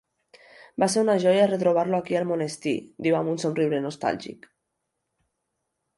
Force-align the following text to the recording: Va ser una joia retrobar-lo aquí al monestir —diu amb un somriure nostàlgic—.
Va 0.83 0.87
ser 0.93 1.01
una 1.05 1.17
joia 1.23 1.43
retrobar-lo 1.51 1.99
aquí 1.99 2.17
al 2.21 2.27
monestir 2.31 2.75
—diu 2.79 3.19
amb 3.21 3.35
un 3.35 3.39
somriure 3.45 3.85
nostàlgic—. 3.87 4.49